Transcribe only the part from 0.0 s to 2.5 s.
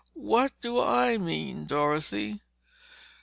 What do I mean, Dorothy?"